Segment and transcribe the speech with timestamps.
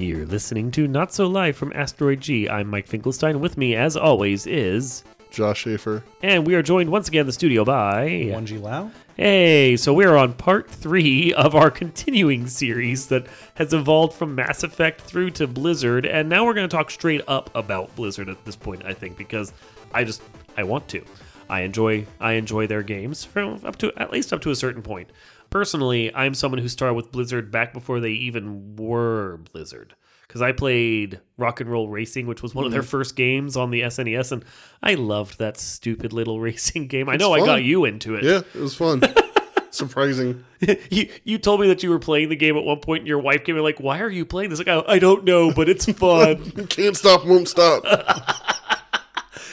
[0.00, 2.48] You're listening to Not So Live from Asteroid G.
[2.48, 3.40] I'm Mike Finkelstein.
[3.40, 5.02] With me, as always, is.
[5.32, 6.04] Josh Schaefer.
[6.22, 8.06] And we are joined once again in the studio by.
[8.06, 8.92] 1G Lau.
[9.16, 13.26] Hey, so we're on part three of our continuing series that
[13.56, 17.22] has evolved from Mass Effect through to Blizzard, and now we're going to talk straight
[17.26, 18.84] up about Blizzard at this point.
[18.84, 19.52] I think because
[19.92, 20.22] I just
[20.56, 21.04] I want to.
[21.50, 24.82] I enjoy I enjoy their games from up to at least up to a certain
[24.82, 25.10] point.
[25.50, 29.94] Personally, I'm someone who started with Blizzard back before they even were Blizzard.
[30.26, 32.90] Because I played Rock and Roll Racing, which was one of their mm-hmm.
[32.90, 34.44] first games on the SNES, and
[34.82, 37.08] I loved that stupid little racing game.
[37.08, 38.24] I know I got you into it.
[38.24, 39.02] Yeah, it was fun.
[39.70, 40.44] Surprising.
[40.90, 43.18] you you told me that you were playing the game at one point, and your
[43.18, 45.68] wife came in like, "Why are you playing this?" Like, I, I don't know, but
[45.68, 47.82] it's fun Can't stop, won't stop.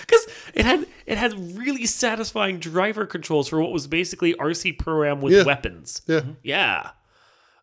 [0.01, 5.21] because it had it had really satisfying driver controls for what was basically RC program
[5.21, 5.43] with Yeah.
[5.43, 6.01] weapons.
[6.07, 6.21] Yeah.
[6.43, 6.91] Yeah.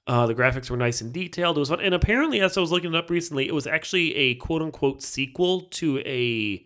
[0.07, 1.57] Uh, the graphics were nice and detailed.
[1.57, 1.81] It was fun.
[1.81, 5.03] And apparently, as I was looking it up recently, it was actually a quote unquote
[5.03, 6.65] sequel to a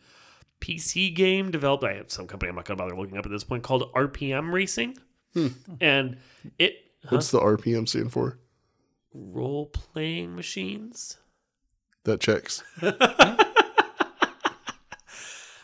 [0.61, 3.45] PC game developed by some company I'm not going to bother looking up at this
[3.45, 4.97] point called RPM Racing.
[5.83, 6.17] And
[6.59, 6.77] it.
[7.05, 7.09] Huh?
[7.11, 8.39] What's the RPM stand for?
[9.13, 11.19] Role playing machines?
[12.05, 12.63] That checks.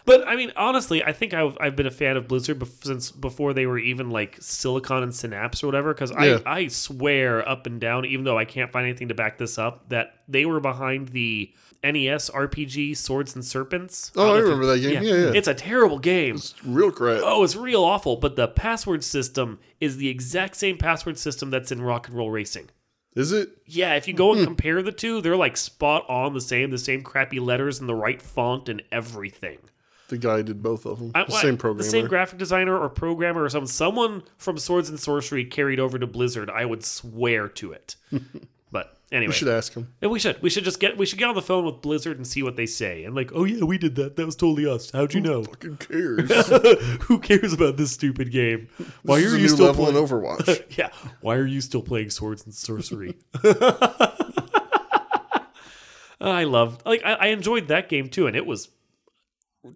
[0.04, 3.12] But I mean, honestly, I think I've, I've been a fan of Blizzard bef- since
[3.12, 5.94] before they were even like Silicon and Synapse or whatever.
[5.94, 6.38] Because Yeah.
[6.44, 9.58] I, I swear up and down, even though I can't find anything to back this
[9.58, 11.52] up, that they were behind the
[11.84, 14.10] NES RPG Swords and Serpents.
[14.16, 15.02] Oh, I if remember that game.
[15.02, 15.32] Yeah, yeah.
[15.34, 16.36] It's a terrible game.
[16.36, 17.20] It's real crap.
[17.22, 18.16] Oh, it's real awful.
[18.16, 22.30] But the password system is the exact same password system that's in Rock and Roll
[22.30, 22.70] Racing.
[23.14, 23.50] Is it?
[23.66, 24.38] Yeah, if you go Hmm.
[24.38, 27.88] and compare the two, they're like spot on the same, the same crappy letters and
[27.88, 29.58] the right font and everything.
[30.12, 31.10] The guy did both of them.
[31.14, 31.84] I- the same programmer.
[31.84, 33.66] The same graphic designer or programmer or someone.
[33.66, 36.50] Someone from Swords and Sorcery carried over to Blizzard.
[36.50, 37.96] I would swear to it.
[38.70, 39.94] but anyway, we should ask him.
[40.02, 40.42] And we should.
[40.42, 40.98] We should just get.
[40.98, 43.04] We should get on the phone with Blizzard and see what they say.
[43.04, 44.16] And like, oh yeah, we did that.
[44.16, 44.90] That was totally us.
[44.90, 45.44] How'd you know?
[45.62, 46.30] Who cares?
[47.04, 48.68] Who cares about this stupid game?
[49.02, 49.96] Why This are you still playing?
[49.96, 50.76] in Overwatch.
[50.76, 50.90] yeah.
[51.22, 53.16] Why are you still playing Swords and Sorcery?
[56.20, 58.68] I love like I, I enjoyed that game too, and it was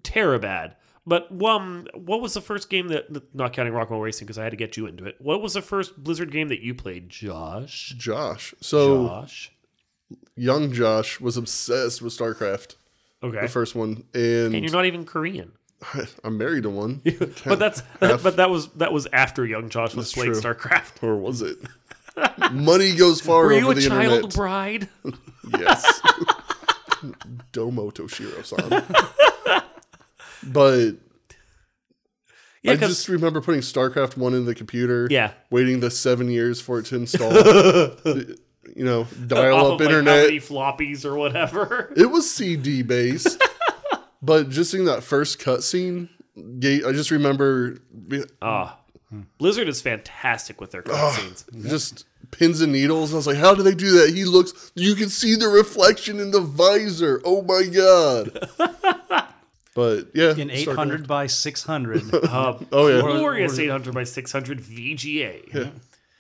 [0.03, 0.75] terribad.
[1.09, 4.39] But um, what was the first game that not counting Rock and Roll Racing because
[4.39, 5.17] I had to get you into it?
[5.21, 7.95] What was the first Blizzard game that you played, Josh?
[7.97, 8.55] Josh.
[8.61, 9.53] So Josh.
[10.35, 12.75] young Josh was obsessed with StarCraft,
[13.23, 13.41] Okay.
[13.43, 15.53] the first one, and, and you're not even Korean.
[16.25, 17.03] I'm married to one.
[17.45, 20.41] But that's but that was that was after young Josh was That's playing true.
[20.43, 21.03] StarCraft.
[21.05, 21.59] or was it?
[22.51, 24.35] Money goes far Were you over a the child internet.
[24.35, 24.89] bride?
[25.61, 26.01] Yes.
[27.53, 28.69] Domo Toshiro-san.
[30.47, 30.93] But
[32.63, 35.09] Yeah, I just remember putting StarCraft one in the computer.
[35.11, 35.33] Yeah.
[35.51, 37.33] Waiting the seven years for it to install.
[38.75, 40.31] you know, dial up of, like, internet.
[40.31, 41.93] how floppies or whatever.
[41.97, 43.41] it was CD based,
[44.23, 46.09] but just seeing that first cutscene.
[46.37, 47.79] I just remember
[48.09, 48.79] be- Ah,
[49.39, 51.45] Blizzard is fantastic with their cutscenes.
[51.69, 53.13] just pins and needles.
[53.13, 54.15] I was like, how do they do that?
[54.15, 54.73] He looks.
[54.75, 57.23] You can see the reflection in the visor.
[57.25, 58.49] Oh my god.
[59.77, 60.73] But yeah, In StarCraft.
[60.73, 62.03] 800 by 600.
[62.25, 63.01] Uh, Oh yeah.
[63.03, 65.71] glorious 800 by 600 VGA.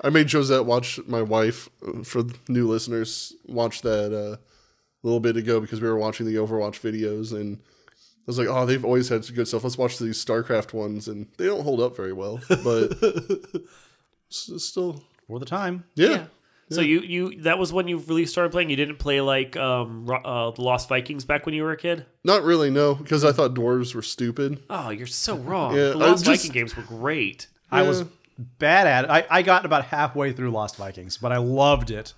[0.02, 5.20] I made Josette watch my wife uh, for new listeners watch that uh, a little
[5.20, 8.84] bit ago because we were watching the Overwatch videos and I was like, oh, they've
[8.84, 9.64] always had some good stuff.
[9.64, 12.92] Let's watch these StarCraft ones and they don't hold up very well, but
[14.30, 15.84] s- still, For the time.
[15.94, 16.08] yeah.
[16.08, 16.26] Yeah.
[16.70, 18.70] So you you that was when you really started playing.
[18.70, 22.06] You didn't play like um uh, the Lost Vikings back when you were a kid.
[22.24, 24.62] Not really, no, because I thought dwarves were stupid.
[24.68, 25.76] Oh, you're so wrong.
[25.76, 27.46] Yeah, the Lost just- Viking games were great.
[27.70, 28.04] I was
[28.38, 29.10] bad at it.
[29.10, 32.14] I, I got about halfway through Lost Vikings, but I loved it.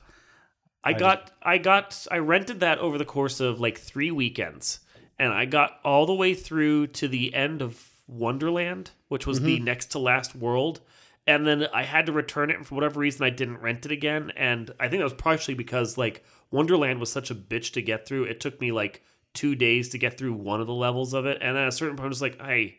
[0.84, 4.80] I got I got I rented that over the course of like three weekends,
[5.18, 9.58] and I got all the way through to the end of Wonderland, which was the
[9.60, 10.80] next to last world.
[11.28, 13.92] And then I had to return it, and for whatever reason, I didn't rent it
[13.92, 14.32] again.
[14.36, 18.08] And I think that was partially because like Wonderland was such a bitch to get
[18.08, 18.24] through.
[18.24, 19.02] It took me like
[19.34, 21.72] two days to get through one of the levels of it, and then at a
[21.72, 22.74] certain point, I was like, I.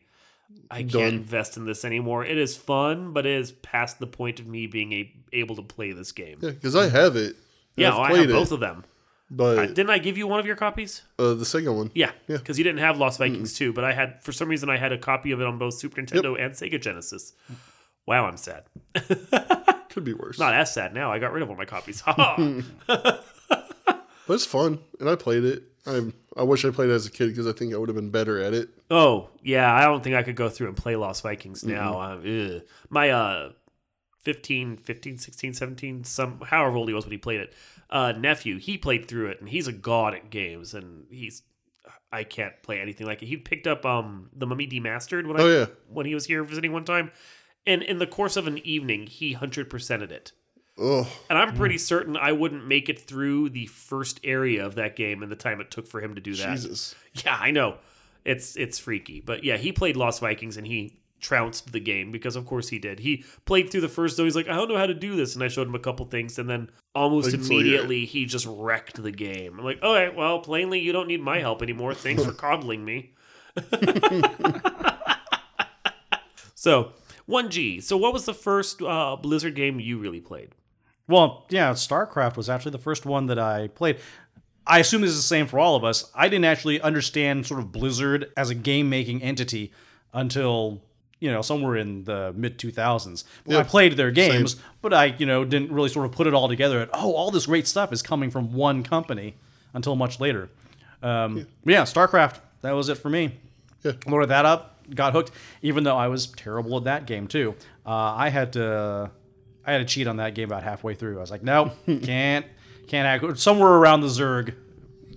[0.71, 1.13] I can't Done.
[1.13, 2.25] invest in this anymore.
[2.25, 5.61] It is fun, but it is past the point of me being a, able to
[5.61, 6.39] play this game.
[6.41, 7.35] Yeah, because I have it.
[7.75, 8.79] Yeah, I played have it, both of them.
[8.79, 8.83] Uh,
[9.29, 11.03] but didn't I give you one of your copies?
[11.19, 12.37] uh, the second one, Yeah, Yeah.
[12.37, 14.91] because you didn't have Lost Vikings too, but I had for some reason I had
[14.91, 17.33] a copy of it on both Super Nintendo and Sega Genesis.
[18.09, 18.63] Wow, I'm sad.
[19.89, 20.39] could be worse.
[20.39, 21.11] Not as sad now.
[21.11, 22.01] I got rid of all my copies.
[22.01, 22.35] Ha.
[24.27, 25.63] But it's fun, and I played it.
[25.87, 27.95] I I wish I played it as a kid because I think I would have
[27.95, 28.69] been better at it.
[28.91, 31.99] oh yeah, I don't think I could go through and play Lost Vikings now.
[31.99, 32.59] Uh.
[32.89, 33.51] My uh,
[34.23, 37.53] 15, 15, 16, 17, some however old he was when he played it.
[37.89, 41.41] Uh, nephew, he played through it, and he's a god at games, and he's
[42.11, 43.25] I can't play anything like it.
[43.27, 45.65] He picked up um the Mummy Demastered when I Oh, yeah.
[45.87, 47.11] when he was here visiting one time,
[47.69, 50.31] and in the course of an evening, he hundred percented it.
[50.81, 54.95] Oh, And I'm pretty certain I wouldn't make it through the first area of that
[54.95, 56.51] game in the time it took for him to do that.
[56.51, 56.95] Jesus.
[57.25, 57.77] Yeah, I know.
[58.23, 59.19] It's it's freaky.
[59.19, 62.79] But yeah, he played Lost Vikings and he trounced the game because of course he
[62.79, 62.99] did.
[62.99, 64.25] He played through the first zone.
[64.25, 65.35] He's like, I don't know how to do this.
[65.35, 67.39] And I showed him a couple things and then almost yeah.
[67.39, 69.59] immediately he just wrecked the game.
[69.59, 71.93] I'm like, okay, well, plainly you don't need my help anymore.
[71.93, 73.13] Thanks for coddling me.
[76.55, 76.93] so
[77.29, 77.81] 1G.
[77.83, 80.49] So what was the first uh, Blizzard game you really played?
[81.07, 83.97] Well, yeah, StarCraft was actually the first one that I played.
[84.67, 86.11] I assume this is the same for all of us.
[86.13, 89.71] I didn't actually understand sort of Blizzard as a game making entity
[90.13, 90.83] until,
[91.19, 93.23] you know, somewhere in the mid 2000s.
[93.45, 96.35] When I played their games, but I, you know, didn't really sort of put it
[96.35, 96.81] all together.
[96.81, 99.35] At, oh, all this great stuff is coming from one company
[99.73, 100.49] until much later.
[101.01, 103.39] Um, but yeah, StarCraft, that was it for me.
[103.83, 103.93] Yeah.
[104.05, 105.31] Loaded that up, got hooked,
[105.61, 107.55] even though I was terrible at that game too.
[107.85, 109.11] Uh, I had to
[109.65, 111.17] I had to cheat on that game about halfway through.
[111.17, 112.45] I was like, nope, can't
[112.87, 114.55] can't hack somewhere around the Zerg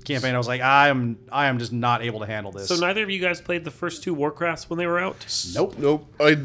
[0.04, 0.34] campaign.
[0.34, 2.68] I was like, I am I am just not able to handle this.
[2.68, 5.26] So neither of you guys played the first two Warcrafts when they were out?
[5.54, 5.78] nope.
[5.78, 6.14] Nope.
[6.20, 6.36] I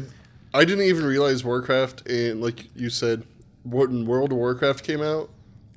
[0.54, 3.24] I didn't even realize Warcraft and like you said,
[3.64, 5.30] when World of Warcraft came out,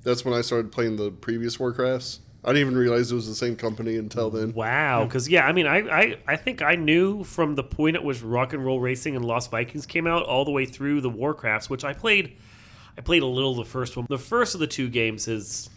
[0.03, 2.19] that's when I started playing the previous Warcrafts.
[2.43, 4.53] I didn't even realize it was the same company until then.
[4.53, 8.03] Wow, because yeah, I mean, I, I I think I knew from the point at
[8.03, 11.11] which Rock and Roll Racing and Lost Vikings came out all the way through the
[11.11, 12.35] Warcrafts, which I played.
[12.97, 14.05] I played a little the first one.
[14.09, 15.69] The first of the two games is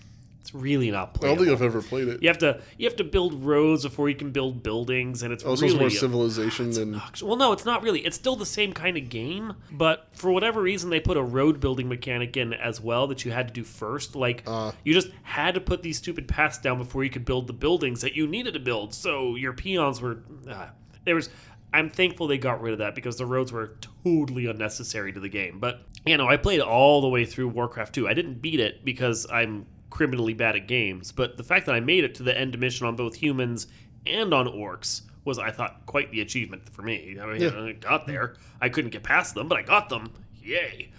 [0.44, 2.22] it's really not I don't think I've ever played it.
[2.22, 5.42] you have to you have to build roads before you can build buildings, and it's
[5.42, 8.00] Also, really more civilization than well, no, it's not really.
[8.00, 11.60] It's still the same kind of game, but for whatever reason, they put a road
[11.60, 14.14] building mechanic in as well that you had to do first.
[14.14, 14.72] Like, Uh.
[14.84, 18.02] you just had to put these stupid paths down before you could build the buildings
[18.02, 18.92] that you needed to build.
[18.92, 20.18] So your peons were.
[20.46, 20.66] Uh,
[21.06, 21.30] there was.
[21.72, 25.28] I'm thankful they got rid of that because the roads were totally unnecessary to the
[25.28, 25.58] game.
[25.58, 28.06] But, you know, I played all the way through Warcraft 2.
[28.06, 31.78] I didn't beat it because I'm criminally bad at games, but the fact that I
[31.78, 33.68] made it to the end mission on both humans
[34.08, 37.16] and on orcs was, I thought, quite the achievement for me.
[37.22, 37.50] I mean, Yeah.
[37.62, 38.34] I got there.
[38.60, 40.10] I couldn't get past them, but I got them.
[40.42, 40.90] Yay!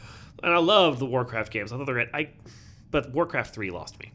[0.41, 1.73] And I love the Warcraft games.
[1.73, 2.07] I thought they're great.
[2.13, 2.29] I,
[2.89, 4.13] but Warcraft three lost me.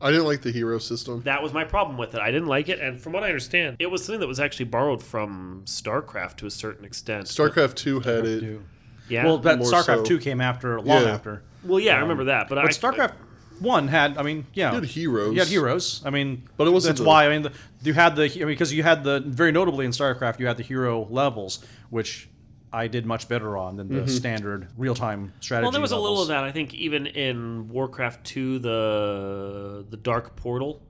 [0.00, 1.22] I didn't like the hero system.
[1.22, 2.20] That was my problem with it.
[2.20, 4.66] I didn't like it, and from what I understand, it was something that was actually
[4.66, 7.26] borrowed from StarCraft to a certain extent.
[7.28, 8.60] StarCraft two had it.
[9.08, 9.24] yeah.
[9.24, 10.02] Well, that More StarCraft so.
[10.04, 11.14] two came after long Yeah.
[11.14, 11.42] after.
[11.64, 13.14] well, yeah, I um, remember that, but, I, But StarCraft
[13.60, 15.32] one had, I mean, yeah, You had heroes.
[15.34, 16.02] You had heroes.
[16.04, 17.52] I mean, But it wasn't That's the- why I mean, the,
[17.82, 20.56] you had the I mean, because you had the very notably in StarCraft, you had
[20.56, 22.28] the hero levels, which
[22.72, 25.64] I did much better on than the standard real time strategy.
[25.64, 26.44] Well, there was a little of that.
[26.44, 30.82] I think even in Warcraft 2, the the Dark Portal,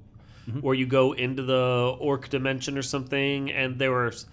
[0.49, 0.61] Mm-hmm.
[0.61, 4.25] where you go into the Orc dimension or something, and there was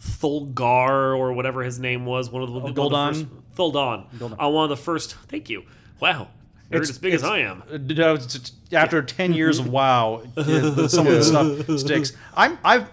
[0.00, 3.08] Thulgar or whatever his name was, one of the, one of the Oh, Gul'dan?
[3.12, 3.26] first,
[3.56, 4.36] Thul'dan, Gul'dan.
[4.38, 5.14] on one of the first.
[5.28, 5.64] Thank you.
[6.00, 6.28] Wow,
[6.70, 7.62] nerd It's- as big as I am.
[7.72, 12.12] Uh, d- no, it's- it's- After ten years of WoW, some of the stuff sticks.
[12.36, 12.88] I'm I've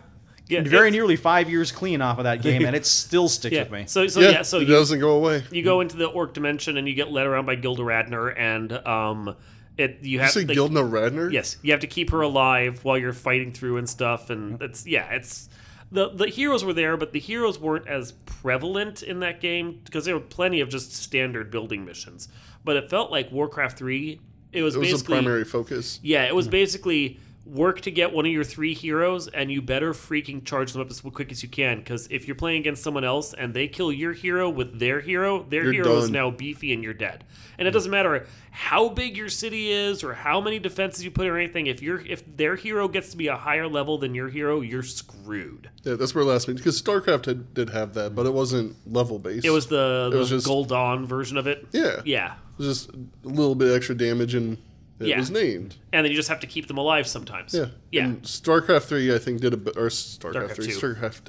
[0.47, 3.63] Yeah, very nearly five years clean off of that game, and it still sticks Yeah.
[3.63, 3.83] with me.
[3.87, 5.43] So so yeah, yeah, so it you, doesn't go away.
[5.51, 8.71] you go into the Orc dimension and you get led around by Gilda Radner, and
[8.85, 9.35] um,
[9.77, 11.31] it you You have say like- Gildna Radner?
[11.31, 14.85] Yes, you have to keep her alive while you're fighting through and stuff, and it's
[14.85, 15.47] yeah, it's
[15.91, 20.05] the the heroes were there, but the heroes weren't as prevalent in that game because
[20.05, 22.29] there were plenty of just standard building missions.
[22.63, 24.21] But it felt like Warcraft three.
[24.51, 25.99] It was, It was basically primary focus.
[26.03, 26.51] yeah, it was mm.
[26.51, 30.81] basically work to get one of your three heroes, and you better freaking charge them
[30.81, 31.79] up as quick as you can.
[31.79, 35.43] Because if you're playing against someone else and they kill your hero with their hero,
[35.49, 37.23] their You're hero is now beefy and you're dead.
[37.57, 41.27] And it doesn't matter how big your city is or how many defenses you put
[41.27, 41.67] or anything.
[41.67, 44.81] If you're if their hero gets to be a higher level than your hero, you're
[44.83, 45.69] screwed.
[45.83, 48.75] Yeah, that's where it last mean because StarCraft had, did have that, but it wasn't
[48.91, 49.45] level based.
[49.45, 51.67] It was the, the was just- Gold Dawn version of it.
[51.71, 52.33] yeah, Yeah.
[52.59, 54.57] It was just a little bit extra damage, and
[55.01, 55.19] it Yeah.
[55.19, 55.75] was named.
[55.93, 57.53] And then you just have to keep them alive sometimes.
[57.53, 58.05] Yeah, Yeah.
[58.05, 60.79] And StarCraft three, I think, did a bit, or StarCraft StarCraft three, 2.
[60.79, 61.21] StarCraft,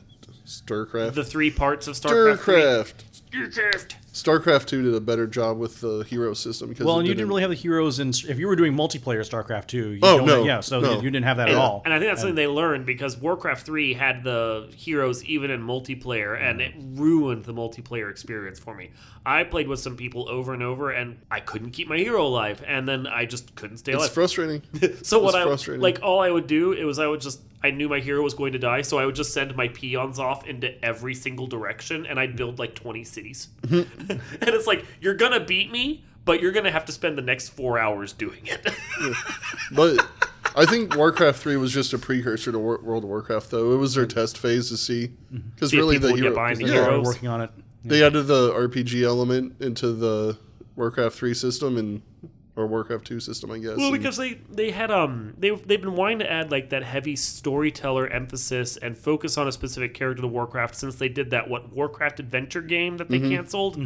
[0.46, 2.38] StarCraft, the three parts of StarCraft.
[2.38, 2.94] StarCraft.
[3.32, 3.94] StarCraft.
[4.12, 7.28] StarCraft two did a better job with the hero system because Well, and you didn't
[7.28, 8.10] really have the heroes in.
[8.10, 10.90] If you were doing multiplayer StarCraft two, you Oh, don't- no, yeah, so no.
[10.96, 11.80] you, you didn't have that at all.
[11.86, 15.62] and I think that's something they learned because Warcraft 3 had the heroes even in
[15.62, 16.66] multiplayer and mm.
[16.66, 18.90] it ruined the multiplayer experience for me.
[19.24, 22.62] I played with some people over and over and I couldn't keep my hero alive
[22.66, 24.02] and then I just couldn't stay alive.
[24.06, 24.62] It's frustrating.
[25.02, 25.80] so what it's I frustrating.
[25.80, 28.34] like all I would do it was I would just I knew my hero was
[28.34, 32.06] going to die, so I would just send my peons off into every single direction,
[32.06, 33.48] and I'd build like twenty cities.
[33.70, 33.88] and
[34.40, 37.78] it's like you're gonna beat me, but you're gonna have to spend the next four
[37.78, 38.66] hours doing it.
[39.74, 40.06] But
[40.54, 43.72] I think Warcraft three was just a precursor to War- World of Warcraft, though.
[43.72, 45.48] It was their test phase to see mm-hmm.
[45.54, 47.06] because really the would hero, the yeah, heroes.
[47.06, 47.50] working on it.
[47.84, 50.36] they added the RPG element into the
[50.76, 52.02] Warcraft three system and
[52.54, 53.76] or Warcraft two system, I guess.
[53.76, 56.82] Well, and- because they they had um they they've been wanting to add like that
[56.82, 61.48] heavy storyteller emphasis and focus on a specific character to Warcraft since they did that
[61.48, 63.80] what Warcraft adventure game that they canceled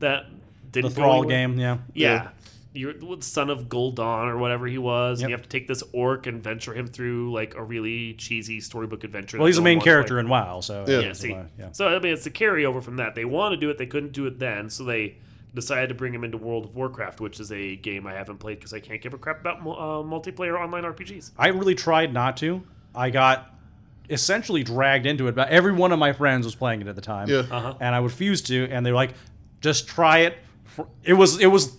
[0.00, 0.26] that
[0.70, 1.28] didn't go Thrall anywhere.
[1.28, 1.78] game, yeah.
[1.94, 2.28] Yeah.
[2.72, 5.24] You're the son of Gul'dan or whatever he was, Yep.
[5.24, 8.60] and you have to take this orc and venture him through like a really cheesy
[8.60, 9.38] storybook adventure.
[9.38, 9.92] Well, he's the no main wants to play.
[9.92, 11.00] character in WoW, so Yeah.
[11.00, 11.32] Yeah, see.
[11.32, 11.72] why- yeah.
[11.72, 13.16] So I mean, it's a carryover from that.
[13.16, 15.16] They want to do it, they couldn't do it then, so they
[15.54, 18.58] decided to bring him into World of Warcraft, which is a game I haven't played
[18.58, 21.32] because I can't give a crap about uh, multiplayer online RPGs.
[21.38, 22.62] I really tried not to.
[22.94, 23.54] I got
[24.08, 25.34] essentially dragged into it.
[25.34, 27.44] But every one of my friends was playing it at the time, Yeah.
[27.50, 27.74] Uh-huh.
[27.80, 28.68] and I refused to.
[28.70, 29.14] And they were like,
[29.60, 31.76] "Just try it." For, it was it was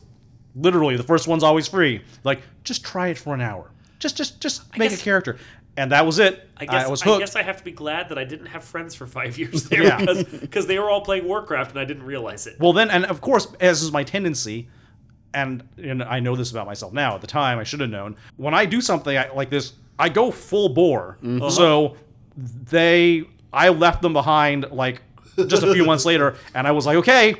[0.56, 2.04] literally the first one's always free.
[2.24, 3.72] Like, just try it for an hour.
[4.00, 5.38] Just just just make guess- a character,
[5.82, 6.48] and that was it.
[6.58, 8.94] I guess was I, guess I have to be glad that I didn't have friends
[8.94, 9.98] for five years there Yeah.
[9.98, 12.60] because because they were all playing Warcraft and I didn't realize it.
[12.60, 14.68] Well, then, and of course, as is my tendency,
[15.34, 17.16] and, and I know this about myself now.
[17.16, 18.16] At the time, I should have known.
[18.38, 21.18] When I do something I, like this, I go full bore.
[21.24, 21.50] Mm-hmm.
[21.50, 21.96] So
[22.38, 25.02] they, I left them behind like
[25.48, 27.38] just a few months later, and I was like, okay,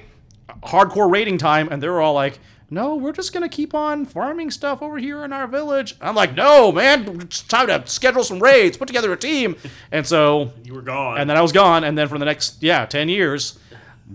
[0.64, 2.40] hardcore raiding time, and they were all like.
[2.74, 5.96] No, we're just gonna keep on farming stuff over here in our village.
[6.00, 9.58] I'm like, no, man, it's time to schedule some raids, put together a team.
[9.92, 11.18] And so You were gone.
[11.20, 11.84] and then I was gone.
[11.84, 13.60] And then for the next yeah ten years,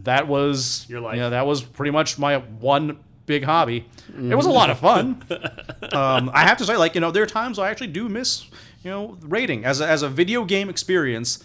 [0.04, 1.16] that was Your life.
[1.18, 3.84] Yeah, that was pretty much my one big hobby.
[4.18, 5.22] It was a lot of fun.
[5.92, 8.46] um, I have to say, like you know, there are times I actually do miss
[8.82, 11.44] you know raiding as a, as a video game experience.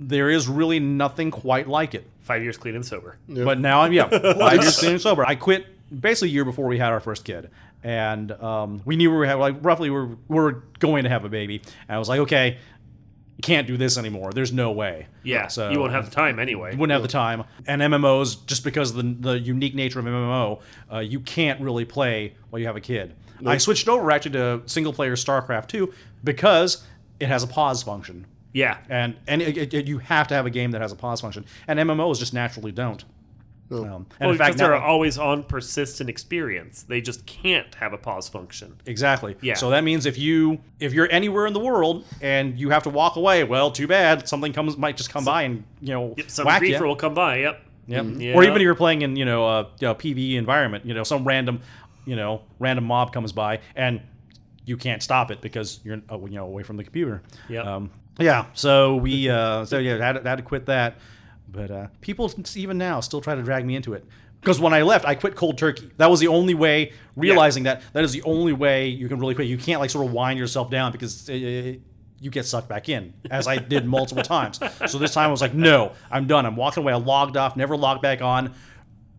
[0.00, 2.10] There is really nothing quite like it.
[2.22, 3.18] Five years clean and sober.
[3.28, 5.24] But now I'm yeah, five years clean and sober.
[5.24, 5.66] I quit
[5.98, 7.50] basically a year before we had our first kid,
[7.82, 11.28] and um, we knew we were having like roughly we're we're going to have a
[11.28, 11.62] baby.
[11.88, 12.58] And I was like, okay,
[13.42, 14.32] can't do this anymore.
[14.32, 15.06] There's no way.
[15.22, 16.72] Yeah, so you won't have the time anyway.
[16.72, 17.44] You wouldn't have the time.
[17.66, 20.60] And MMOs, just because of the, the unique nature of MMO,
[20.92, 23.14] uh, you can't really play while you have a kid.
[23.46, 25.90] I switched over actually to single player StarCraft 2
[26.22, 26.84] because
[27.18, 28.26] it has a pause function.
[28.52, 31.20] Yeah, And and it, it- you have to have a game that has a pause
[31.22, 31.46] function.
[31.66, 33.02] And MMOs just naturally don't.
[33.70, 36.82] Um, and well, in fact, they're always on persistent experience.
[36.82, 38.76] They just can't have a pause function.
[38.86, 39.36] exactly.
[39.40, 39.54] Yeah.
[39.54, 42.90] So that means if you if you're anywhere in the world and you have to
[42.90, 44.28] walk away, well, too bad.
[44.28, 47.38] Something comes might just come by and you know Some whack griefer will come by.
[47.38, 47.62] Yep.
[47.86, 48.06] Yep.
[48.18, 48.34] Yeah.
[48.34, 51.60] Or even if you're playing in, you know, a, PvE environment, you know, some random,
[52.06, 54.00] you know, random mob comes by and
[54.64, 57.22] you can't stop it because you're, uh, you know, away from the computer.
[57.48, 57.66] Yep.
[57.66, 58.46] Um, yeah.
[58.52, 60.98] So we, uh, so yeah, had, had to quit that.
[61.52, 64.04] But uh, people even now still try to drag me into it.
[64.40, 65.90] Because when I left, I quit cold turkey.
[65.98, 66.92] That was the only way.
[67.16, 69.48] Realizing that that is the only way you can really quit.
[69.48, 73.12] You can't like sort of wind yourself down because uh, you get sucked back in,
[73.30, 74.60] as I did multiple times.
[74.86, 76.46] So this time I was like, no, I'm done.
[76.46, 76.92] I'm walking away.
[76.92, 78.54] I logged off, never logged back on.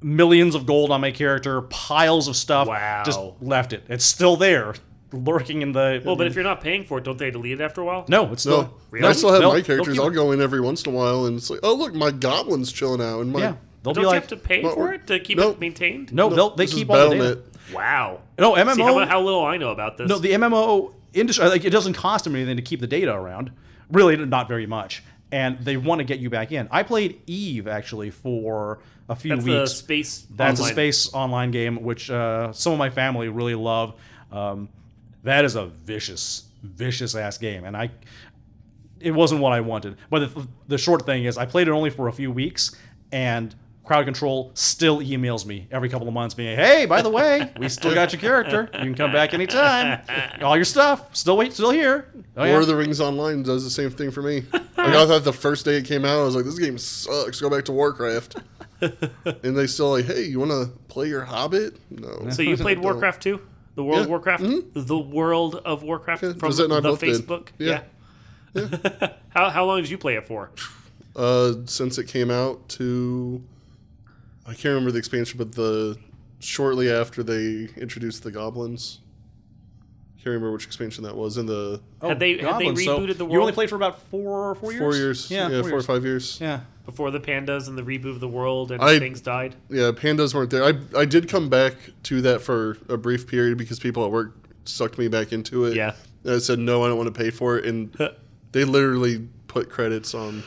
[0.02, 2.68] Millions of gold on my character, piles of stuff.
[2.68, 3.04] Wow.
[3.06, 3.84] Just left it.
[3.90, 4.74] It's still there,
[5.14, 6.02] lurking in the.
[6.06, 8.06] Well, but if you're not paying for it, don't they delete it after a while?
[8.08, 8.64] no, it's still.
[8.64, 9.08] No, Really?
[9.08, 9.94] I still have They'll- my they'll characters.
[9.96, 10.14] keep I'll it.
[10.14, 13.02] go in every once in a while, and it's like, oh look, my goblin's chilling
[13.02, 15.08] out, and my Yeah, they'll Don't be you like, have to pay No, for it
[15.08, 15.52] to keep no.
[15.52, 16.14] it maintained?
[16.14, 17.24] no, they'll, they this is keep all the data.
[17.36, 17.74] Battle.net.
[17.74, 18.20] Wow.
[18.40, 18.76] No, MMO.
[18.76, 20.10] See how, how little I know about this.
[20.10, 23.52] No, the MMO industry, like it doesn't cost them anything to keep the data around.
[23.90, 25.04] Really, not very much.
[25.32, 26.68] And they want to get you back in.
[26.72, 29.72] I played Eve actually for a few That's the weeks.
[29.74, 30.28] space.
[30.36, 30.72] That's online.
[30.72, 33.94] a space online game which uh, some of my family really love.
[34.34, 34.68] Um,
[35.24, 37.92] that is a vicious, vicious ass game, and I.
[39.00, 39.98] It wasn't what I wanted.
[40.12, 42.76] But the, the short thing is, I played it only for a few weeks,
[43.12, 47.52] and Crowd Control still emails me every couple of months, being, "Hey, by the way,
[47.58, 48.70] we still got your character.
[48.74, 50.02] You can come back anytime.
[50.44, 52.52] All your stuff still wait, still here." Oh, yeah.
[52.52, 54.44] Lord of the Rings Online does the same thing for me.
[54.54, 57.42] like, I thought the first day it came out, I was like, this game sucks.
[57.42, 58.38] Go back to Warcraft.
[58.82, 61.78] and they still like, hey, you want to play your Hobbit?
[61.90, 62.30] No.
[62.30, 63.42] So you played Warcraft 2?
[63.76, 64.10] The World of Yeah.
[64.10, 64.44] Warcraft?
[64.74, 67.22] The World of Warcraft Yeah, from the both did.
[67.28, 67.48] Facebook?
[67.58, 67.84] Yeah.
[69.30, 70.52] how, how long did you play it for?
[71.16, 73.42] Uh, since it came out to,
[74.46, 75.98] I can't remember the expansion, but the
[76.40, 79.00] shortly after they introduced the goblins.
[80.24, 82.84] Can't remember which expansion that was in the Had they- had they Goblins.
[82.86, 83.34] So rebooted the world?
[83.34, 84.80] You only played for about four, four years.
[84.82, 85.32] four years.
[85.32, 85.86] Yeah, Yeah, four four or years.
[85.88, 86.38] five years.
[86.40, 86.60] Yeah.
[86.86, 89.56] Before the pandas and the reboot of the world and I- things died?
[89.70, 90.64] Yeah, pandas weren't there.
[90.64, 91.74] I I did come back
[92.04, 94.36] to that for a brief period because people at work
[94.66, 95.76] sucked me back into it.
[95.76, 95.94] Yeah.
[96.24, 97.92] And I said no, I don't want to pay for it, and
[98.52, 100.44] they literally put credits on.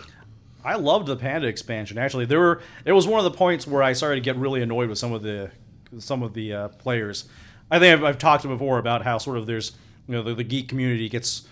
[0.65, 1.99] I loved the Panda expansion.
[1.99, 4.63] Actually, there were there was one of the points where I started to get really
[4.63, 5.51] annoyed with some of the
[5.99, 7.25] some of the uh, players.
[7.71, 9.73] I think I've, I've talked before about how sort of there's
[10.07, 11.47] you know the, the geek community gets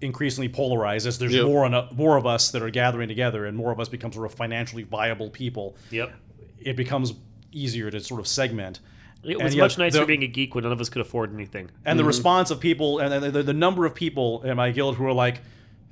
[0.00, 1.46] increasingly polarized as there's Yep.
[1.46, 4.12] more and uh, more of us that are gathering together and more of us become
[4.12, 5.76] sort of financially viable people.
[5.90, 6.12] Yep.
[6.60, 7.14] It becomes
[7.52, 8.80] easier to sort of segment.
[9.22, 11.34] It was yet much nicer the- being a geek when none of us could afford
[11.34, 11.70] anything.
[11.84, 12.08] and the mm-hmm.
[12.08, 15.12] response of people and the, the, the number of people in my guild who are
[15.12, 15.40] like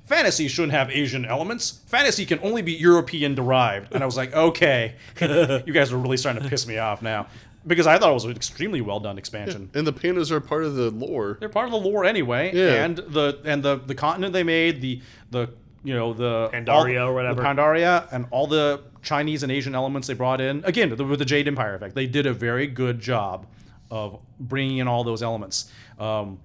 [0.05, 4.31] fantasy shouldn't have asian elements fantasy can only be european derived and i was like
[4.35, 7.25] okay you guys are really starting to piss me off now
[7.67, 10.63] because i thought it was an extremely well done expansion And the pandas are part
[10.63, 11.37] of the lore.
[11.39, 12.83] they're part of the lore anyway Yeah.
[12.85, 15.49] and the and the the continent they made the the
[15.83, 17.35] you know the Pandaria all- or whatever.
[17.41, 21.19] the Pandaria and all the Chinese and Asian elements they brought in again the, with
[21.19, 23.45] the Jade Empire effect they did a very good job
[23.91, 26.39] of bringing in all those elements um,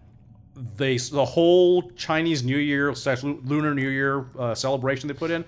[0.76, 5.40] they the whole Chinese New Year slash Lunar New Year uh, celebration they put in
[5.42, 5.46] it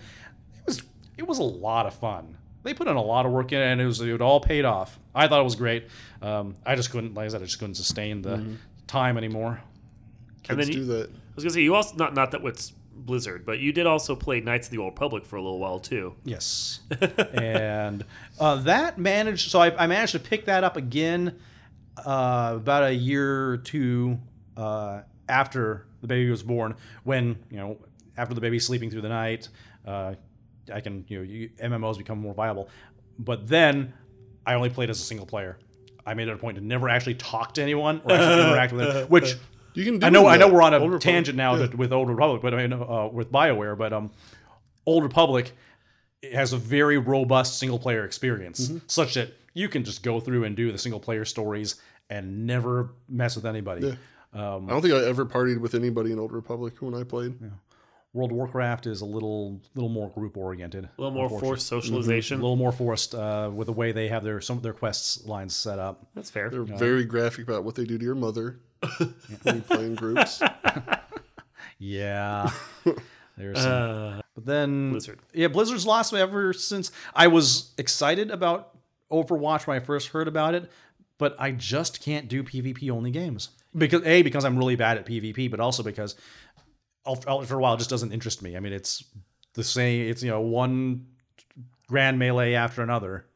[0.67, 0.83] was
[1.19, 2.39] it was a lot of fun.
[2.63, 4.65] They put in a lot of work in it, and it was it all paid
[4.65, 4.99] off.
[5.15, 5.89] I thought it was great.
[6.21, 9.61] Um, I just couldn't, like I said, I just couldn't sustain the time anymore.
[10.49, 11.11] And Kids then do you- that.
[11.11, 14.15] I was gonna say you also not not that it's Blizzard, but you did also
[14.15, 16.15] play Knights of the Old Republic for a little while too.
[16.25, 16.81] Yes,
[17.33, 18.05] and
[18.39, 19.51] uh, that managed.
[19.51, 21.39] So I, I managed to pick that up again
[21.97, 24.19] uh, about a year or two
[24.57, 26.75] uh, after the baby was born.
[27.03, 27.79] When you know,
[28.17, 29.49] after the baby's sleeping through the night,
[29.87, 30.15] uh,
[30.73, 32.69] I can you know you, MMOs become more viable.
[33.19, 33.93] But then
[34.47, 35.59] I only played as a single player.
[36.05, 38.87] I made it a point to never actually talk to anyone or actually interact with
[38.93, 39.35] them, which
[39.75, 40.27] You can do I know.
[40.27, 41.03] I know we're on a Old Republic.
[41.03, 41.69] tangent now Yeah.
[41.77, 44.11] with Old Republic, but I mean uh, with Bioware, but um,
[44.87, 45.53] Old Republic
[46.33, 48.79] has a very robust single player experience, Mm-hmm.
[48.87, 51.77] such that you can just go through and do the single player stories
[52.11, 53.97] and never mess with anybody.
[54.35, 57.35] I don't think I ever partied with anybody in Old Republic when I played.
[58.15, 62.39] World of Warcraft is a little little more group oriented, A little more forced socialization,
[62.39, 65.25] a little more forced uh, with the way they have their some of their quests
[65.27, 66.07] lines set up.
[66.15, 66.51] That's fair.
[66.51, 68.61] They're very graphic about what they do to your mother
[69.43, 70.43] when you play in groups.
[71.79, 72.49] Yeah.
[73.37, 75.19] There's some, Uh, but then Blizzard.
[75.33, 78.77] Yeah, Blizzard's lost me ever since I was excited about
[79.11, 80.71] Overwatch when I first heard about it,
[81.19, 83.49] but I just can't do PvP only games.
[83.77, 86.15] Because A, because I'm really bad at PvP, but also because
[87.07, 88.57] after a while it just doesn't interest me.
[88.57, 89.05] I mean, it's
[89.55, 91.07] the same it's you know, one
[91.89, 93.27] grand melee after another.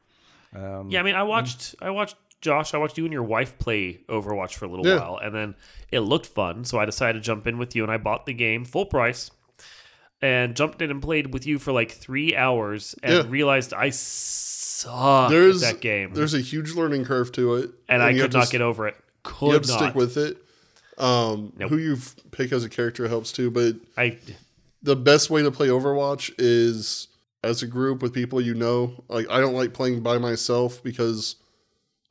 [0.55, 3.59] Um, yeah, I mean, I watched, I watched Josh, I watched you and your wife
[3.59, 4.97] play Overwatch for a little Yeah.
[4.99, 5.55] while, and then
[5.91, 8.33] it looked fun, so I decided to jump in with you, and I bought the
[8.33, 9.29] game full price,
[10.21, 13.23] and jumped in and played with you for like three hours, and Yeah.
[13.27, 18.01] realized I suck There's at that game, There's a huge learning curve to it, and
[18.01, 18.95] I could not to, get over it.
[19.23, 19.79] Could You have to not.
[19.81, 20.37] stick with it.
[20.97, 21.69] Um, Nope.
[21.69, 24.17] Who you f- pick as a character helps too, but I
[24.81, 27.07] the best way to play Overwatch is
[27.43, 29.03] as a group with people you know.
[29.07, 31.35] Like I don't like playing by myself because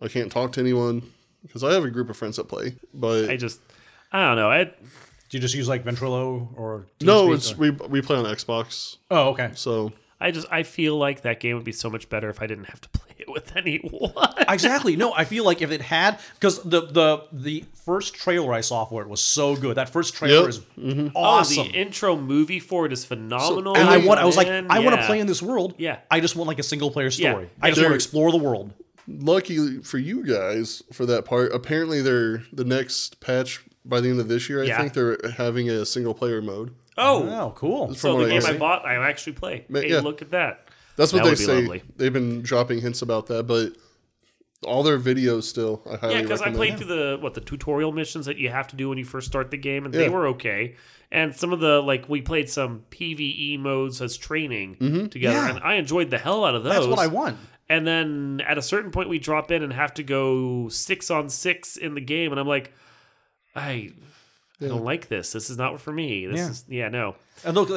[0.00, 1.02] I can't talk to anyone
[1.42, 2.76] because I have a group of friends that play.
[2.94, 3.60] But I just
[4.12, 4.50] I don't know.
[4.50, 4.72] I Do
[5.32, 8.98] you just use like Ventrilo or no, TeamSpeak it's or- we we play on Xbox,
[9.10, 9.50] Oh, okay.
[9.54, 12.46] so I just I feel like that game would be so much better if I
[12.46, 14.12] didn't have to play it with anyone.
[14.48, 14.96] exactly.
[14.96, 18.84] No, I feel like if it had because the the the first trailer I saw
[18.86, 19.76] for it was so good.
[19.76, 20.48] That first trailer Yep.
[20.48, 21.08] is mm-hmm.
[21.14, 21.68] Oh, awesome.
[21.68, 23.76] the intro movie for it is phenomenal.
[23.76, 24.18] and I want.
[24.20, 24.66] I was like, man.
[24.70, 25.74] I want to play in this world.
[25.78, 25.98] Yeah.
[26.10, 27.44] I just want like a single player story.
[27.44, 27.50] Yeah.
[27.60, 28.72] I just want to explore the world.
[29.06, 31.52] lucky for you guys for that part.
[31.52, 34.62] Apparently, they're the next patch by the end of this year.
[34.62, 34.80] I Yeah.
[34.80, 36.74] think they're having a single player mode.
[36.98, 37.94] Oh, Oh, cool.
[37.94, 39.64] so the game I bought, I actually play.
[39.68, 40.00] Ma- Hey, yeah.
[40.00, 40.68] look at that.
[40.96, 41.60] That's what That they would be say.
[41.60, 41.82] lovely.
[41.96, 43.72] They've been dropping hints about that, but
[44.64, 45.82] all their videos still.
[45.90, 46.56] I highly Yeah, because I recommend.
[46.56, 49.26] played through the what the tutorial missions that you have to do when you first
[49.26, 50.74] start the game, and they were okay.
[51.12, 55.06] And some of the like we played some PVE modes as training Mm-hmm.
[55.08, 55.50] together, Yeah.
[55.50, 56.72] and I enjoyed the hell out of those.
[56.72, 57.36] That's what I want.
[57.68, 61.28] And then at a certain point, we drop in and have to go six on
[61.28, 62.72] six in the game, and I'm like,
[63.54, 63.90] I,
[64.60, 65.32] I don't like this.
[65.32, 66.26] This is not for me.
[66.26, 66.48] This Yeah.
[66.50, 67.16] is yeah, no.
[67.44, 67.68] And look,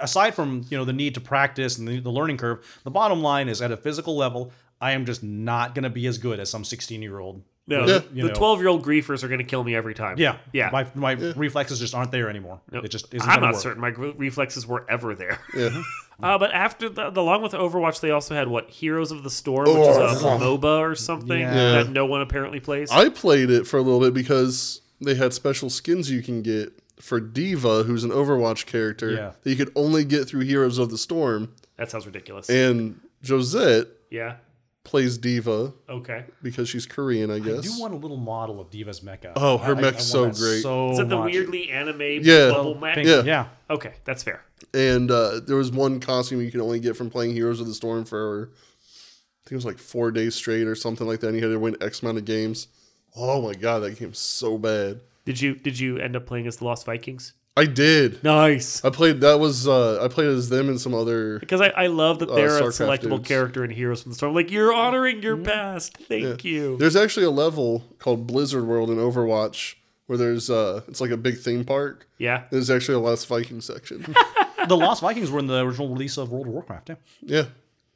[0.00, 3.22] aside from you know the need to practice and the, the learning curve, the bottom
[3.22, 6.40] line is at a physical level, I am just not going to be as good
[6.40, 7.42] as some 16 year old.
[7.68, 8.24] No, Yeah.
[8.26, 10.18] the twelve year old griefers are going to kill me every time.
[10.18, 10.70] Yeah, yeah.
[10.72, 12.60] My my reflexes just aren't there anymore.
[12.72, 13.62] It just isn't I'm not work.
[13.62, 15.38] certain my reflexes were ever there.
[15.56, 15.82] Yeah.
[16.22, 19.30] Uh, but after the, the along with Overwatch, they also had what Heroes of the
[19.30, 20.38] Storm, which is a Oh.
[20.38, 21.52] MOBA or something Yeah.
[21.82, 22.92] that no one apparently plays.
[22.92, 26.72] I played it for a little bit because they had special skins you can get
[27.00, 29.32] for D.Va, who's an Overwatch character Yeah.
[29.42, 32.48] that you could only get through Heroes of the Storm, that sounds ridiculous.
[32.48, 34.36] and Josette, yeah,
[34.84, 36.24] plays D.Va Okay.
[36.42, 37.58] because she's Korean, I guess.
[37.58, 37.74] I guess.
[37.76, 39.32] do want a little model of D.Va's mecha.
[39.36, 40.62] Oh, her I- I- mech's I so great.
[40.62, 41.32] So Is that the much.
[41.32, 42.50] weirdly anime Yeah.
[42.50, 42.96] bubble mech?
[42.96, 43.22] Pink- Yeah.
[43.24, 43.46] yeah.
[43.70, 44.42] Okay, that's fair.
[44.74, 47.74] and uh, there was one costume you could only get from playing Heroes of the
[47.74, 51.28] Storm for, I think it was like four days straight or something like that.
[51.28, 52.68] And you had to win X amount of games.
[53.16, 55.00] Oh my god, that game's so bad.
[55.24, 57.32] Did you did you end up playing as the Lost Vikings?
[57.54, 58.24] I did.
[58.24, 58.82] Nice.
[58.82, 59.20] I played.
[59.20, 59.68] That was.
[59.68, 61.38] Uh, I played as them and some other.
[61.38, 63.28] Because I, I love that they're a selectable dudes.
[63.28, 64.34] character in Heroes from the Storm.
[64.34, 65.98] Like you're honoring your past.
[65.98, 66.78] Thank you.
[66.78, 69.74] There's actually a level called Blizzard World in Overwatch
[70.06, 70.48] where there's.
[70.48, 72.08] uh It's like a big theme park.
[72.16, 72.44] Yeah.
[72.50, 74.14] There's actually a Lost Viking section.
[74.68, 76.90] The Lost Vikings were in the original release of World of Warcraft.
[76.90, 76.94] Yeah.
[77.20, 77.44] yeah.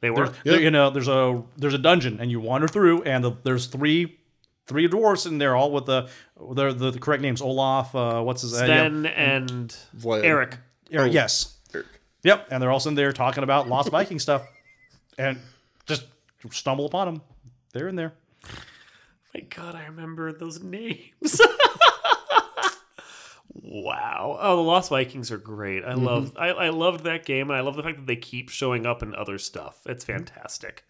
[0.01, 0.33] They were.
[0.43, 3.67] There- you know, there's a there's a dungeon, and you wander through, and the, there's
[3.67, 4.19] three
[4.67, 7.41] three dwarfs in there, all with the the, the, the correct names.
[7.41, 8.65] Olaf, uh, what's his yeah.
[8.65, 10.23] Sven and Vlad.
[10.23, 10.57] Eric.
[10.91, 11.87] Eric, yes, Eric.
[12.23, 14.47] yep, and they're also in there talking about Lost Viking stuff,
[15.17, 15.39] and
[15.85, 16.05] just
[16.51, 17.21] stumble upon them.
[17.73, 18.13] They're in there.
[19.33, 21.41] My God, I remember those names.
[23.53, 24.37] wow.
[24.39, 25.83] Oh, the Lost Vikings are great.
[25.83, 28.49] I love I, I loved that game and I love the fact that they keep
[28.49, 29.81] showing up in other stuff.
[29.85, 30.85] It's fantastic.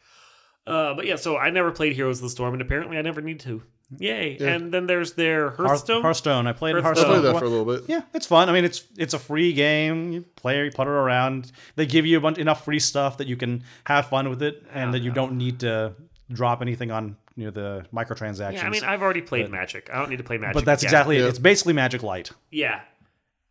[0.67, 3.21] Uh, but yeah, so I never played Heroes of the Storm, and apparently I never
[3.21, 3.63] need to.
[3.97, 4.37] Yay!
[4.41, 6.01] And then there's their Hearthstone.
[6.01, 6.45] Hearthstone.
[6.45, 7.05] I played Hearthstone.
[7.09, 7.85] I played that for a little bit.
[7.87, 8.49] Yeah, it's fun.
[8.49, 10.11] I mean, it's it's a free game.
[10.11, 11.53] You play, you putter around.
[11.77, 14.65] They give you a bunch enough free stuff that you can have fun with it,
[14.73, 15.93] and that you don't need to
[16.29, 18.53] drop anything on you know the microtransactions.
[18.55, 19.89] yeah, I mean I've already played Magic.
[19.93, 20.55] I don't need to play Magic.
[20.55, 20.89] but that's again.
[20.89, 21.25] exactly it.
[21.25, 22.31] It's basically Magic Light.
[22.51, 22.81] Yeah.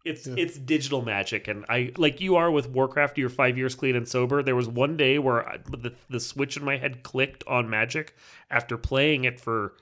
[0.07, 3.19] It's it's digital magic, and I like you are with Warcraft.
[3.19, 4.41] You're five years clean and sober.
[4.41, 8.15] There was one day where I, the the switch in my head clicked on Magic
[8.49, 9.75] after playing it for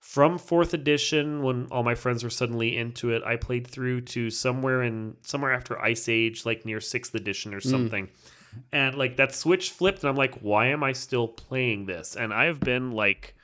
[0.00, 3.22] from fourth edition when all my friends were suddenly into it.
[3.22, 7.60] I played through to somewhere in somewhere after Ice Age, like near sixth edition or
[7.60, 7.68] hmm.
[7.68, 8.08] something,
[8.72, 12.16] and like that switch flipped, and I'm like, why am I still playing this?
[12.16, 13.34] And I've been like.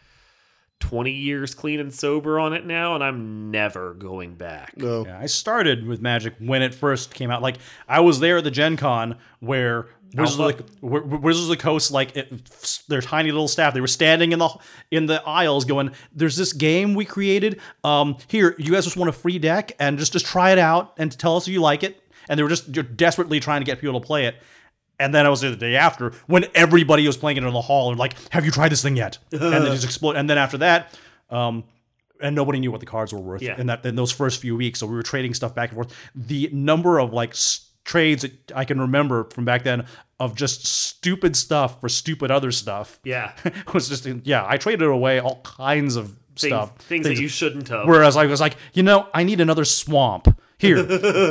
[0.82, 4.76] 20 years clean and sober on it now and I'm never going back.
[4.76, 5.06] No.
[5.06, 7.40] Yeah, I started with Magic when it first came out.
[7.40, 7.56] Like
[7.88, 11.48] I was there at the Gen Con where Wizards of, the, where- where Wizards of
[11.50, 12.30] the Coast, like it,
[12.88, 14.50] their tiny little staff, they were standing in the
[14.90, 17.58] in the aisles, going, "There's this game we created.
[17.82, 20.92] Um, here, you guys just want a free deck and just just try it out
[20.98, 23.64] and tell us if you like it." And they were just you're desperately trying to
[23.64, 24.36] get people to play it.
[25.02, 27.60] And then I was there the day after when everybody was playing it in the
[27.60, 30.16] hall and like, "Have you tried this thing yet?" and then just explode.
[30.16, 30.98] And then after that,
[31.30, 31.64] um,
[32.20, 33.58] and nobody knew what the cards were worth Yeah.
[33.60, 34.78] in that in those first few weeks.
[34.80, 35.92] So we were trading stuff back and forth.
[36.14, 39.86] The number of like s- trades that I can remember from back then
[40.20, 43.32] of just stupid stuff for stupid other stuff Yeah.
[43.74, 44.44] was just yeah.
[44.48, 46.76] I traded away all kinds of Things, stuff.
[46.78, 47.86] things, that you shouldn't have.
[47.86, 50.28] Whereas I was like, you know, I need another swamp.
[50.58, 50.76] Here,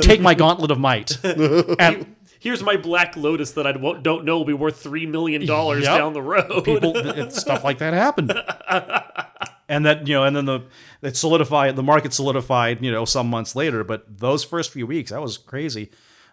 [0.02, 1.18] take my gauntlet of might.
[1.24, 5.84] And Here's my Black Lotus that I don't know will be worth three million dollars
[5.84, 5.96] Yep.
[5.98, 6.64] down the road.
[6.64, 8.32] people stuff like that happened
[9.68, 10.60] and that you know and then the
[11.02, 15.10] it solidified the market solidified you know some months later but those first few weeks
[15.12, 15.90] that was crazy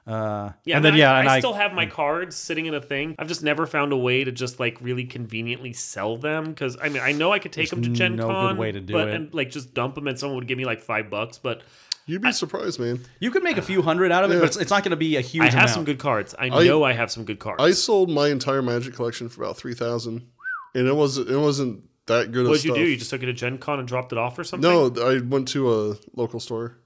[0.08, 2.74] uh yeah, and then I, yeah I, and i, still have my cards sitting in
[2.74, 3.16] a thing.
[3.20, 6.90] I've just never found a way to just like really conveniently sell them because I
[6.90, 8.94] mean I know I could take them to Gen no good Con, way to do
[8.94, 9.14] but, it.
[9.16, 11.38] and like just dump them and someone would give me like five bucks.
[11.38, 11.62] But
[12.10, 13.00] You'd be surprised, man.
[13.20, 14.40] you could make a few hundred out of it Yeah.
[14.42, 15.70] but it's, it's not going to be a huge I have amount.
[15.72, 16.34] some good cards.
[16.38, 17.62] I, I- know I have some good cards.
[17.64, 20.28] I sold my entire Magic collection for about three thousand,
[20.74, 22.48] and it was it wasn't that good.
[22.48, 22.84] what of did you stuff.
[22.84, 22.90] do?
[22.90, 24.70] You just took it to Gen Con and dropped it off or something?
[24.70, 26.78] No, I went to a local store.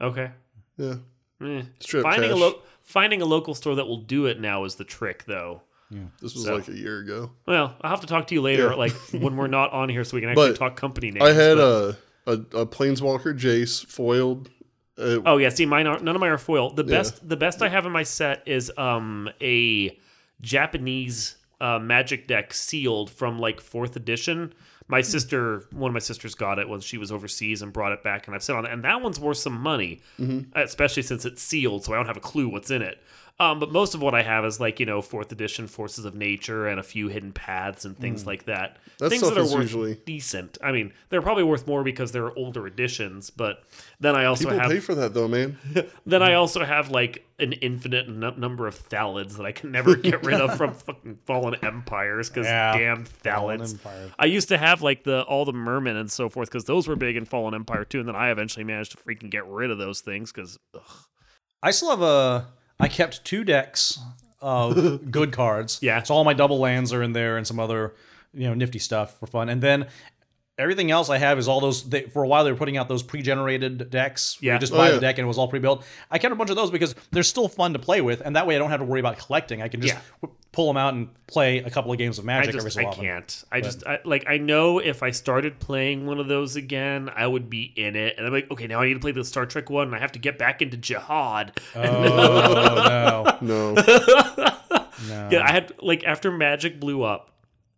[0.00, 0.30] Okay.
[0.76, 0.94] Yeah,
[1.42, 1.62] Eh.
[1.80, 4.74] Straight up Finding a lo- finding a local store that will do it now is
[4.76, 5.62] the trick, though.
[6.20, 7.30] this was So- like a year ago.
[7.46, 8.74] Well, I'll have to talk to you later, Yeah.
[8.74, 11.24] like when we're not on here, so we can actually But talk company names.
[11.24, 11.96] I had but- a,
[12.28, 14.50] a a Planeswalker Jace foiled.
[14.98, 16.70] Uh, Oh yeah, see, mine are none of mine are foil.
[16.70, 19.96] The best, the best I have in my set is um a
[20.40, 24.52] Japanese uh, Magic deck sealed from like fourth edition.
[24.90, 28.02] My sister, one of my sisters, got it when she was overseas and brought it
[28.02, 28.72] back, and I've set on it.
[28.72, 30.00] And that one's worth some money,
[30.54, 32.98] especially since it's sealed, so I don't have a clue what's in it.
[33.40, 36.14] Um, but most of what I have is like you know fourth edition Forces of
[36.14, 38.78] Nature and a few hidden paths and things like that.
[38.98, 40.58] That things that are worth usually- decent.
[40.62, 43.30] I mean, they're probably worth more because they're older editions.
[43.30, 43.62] But
[44.00, 45.56] then I also people have pay for that though, man.
[46.06, 49.94] then I also have like an infinite n- number of thallids that I can never
[50.10, 52.76] get rid of from fucking fallen empires because Yeah.
[52.76, 54.12] damn Fallen thallids.
[54.18, 56.96] I used to have like the all the mermen and so forth because those were
[56.96, 59.78] big in Fallen Empire too, and then I eventually managed to freaking get rid of
[59.78, 60.58] those things because
[61.62, 62.46] i still have a
[62.80, 63.98] i kept two decks
[64.40, 66.02] of good cards Yeah.
[66.02, 67.94] so all my double lands are in there and some other
[68.34, 69.86] you know nifty stuff for fun and then
[70.58, 71.88] everything else I have is all those.
[71.88, 74.38] They, for a while, they were putting out those pre-generated decks.
[74.40, 74.54] where Yeah.
[74.54, 74.94] you just Oh, buy yeah.
[74.96, 75.84] the deck and it was all pre-built.
[76.10, 78.46] I kept a bunch of those because they're still fun to play with, and that
[78.46, 79.62] way I don't have to worry about collecting.
[79.62, 80.00] I can just Yeah.
[80.22, 82.74] w- pull them out and play a couple of games of I Magic every just
[82.76, 83.04] so I often.
[83.04, 83.44] can't.
[83.52, 87.26] I just I, like I know if I started playing one of those again, I
[87.26, 89.46] would be in it, and I'm like, okay, now I need to play the Star
[89.46, 91.50] Trek one, and I have to get back into Jyhad.
[91.76, 91.82] Oh
[93.42, 93.74] no, No.
[95.08, 95.28] no.
[95.30, 97.30] Yeah, I had like after Magic blew up,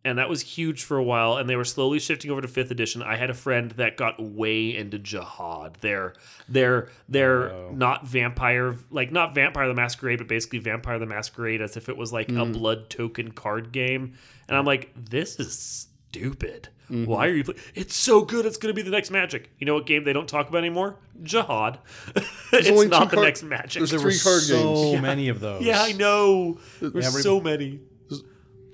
[0.05, 2.71] and that was huge for a while, and they were slowly shifting over to fifth
[2.71, 3.03] edition.
[3.03, 5.75] I had a friend that got way into Jyhad.
[5.81, 6.15] They're
[6.49, 11.77] they're they're not vampire like not Vampire the Masquerade, but basically Vampire the Masquerade as
[11.77, 12.53] if it was like a mm.
[12.53, 14.15] blood token card game.
[14.49, 16.69] And I'm like, this is stupid.
[16.91, 17.05] Mm-hmm.
[17.05, 17.45] Why are you?
[17.45, 18.47] Play- it's so good.
[18.47, 19.51] It's going to be the next Magic.
[19.59, 20.97] You know what game they don't talk about anymore?
[21.23, 21.79] Jyhad.
[22.53, 23.81] it's not the card- next Magic.
[23.81, 25.03] there's there three were card so games.
[25.03, 25.63] many of those.
[25.63, 26.59] yeah, I know.
[26.81, 27.81] There's Every- so many.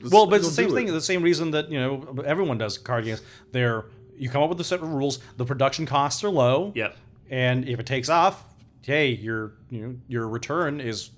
[0.02, 0.88] Well, but it's the same thing.
[0.88, 0.92] it.
[0.92, 3.22] The same reason that you know everyone does card games.
[3.52, 5.18] They're you come up with a set of rules.
[5.37, 6.72] The production costs are low.
[6.74, 6.96] Yep.
[7.30, 8.42] And if it takes off,
[8.82, 11.11] hey, your you know your return is